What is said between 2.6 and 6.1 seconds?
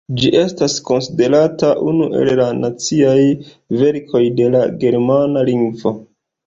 naciaj verkoj de la germana lingvo.